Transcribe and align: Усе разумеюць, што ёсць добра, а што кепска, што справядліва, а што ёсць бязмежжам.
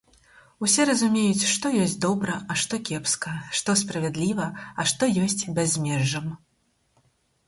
Усе 0.67 0.85
разумеюць, 0.89 1.49
што 1.49 1.69
ёсць 1.83 1.99
добра, 2.05 2.37
а 2.53 2.57
што 2.61 2.79
кепска, 2.89 3.33
што 3.59 3.75
справядліва, 3.81 4.47
а 4.79 4.87
што 4.93 5.11
ёсць 5.27 5.43
бязмежжам. 5.61 6.27